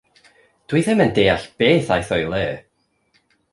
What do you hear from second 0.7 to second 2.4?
i ddim yn deall beth aeth o'i